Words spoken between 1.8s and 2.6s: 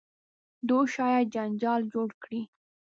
جوړ کړي.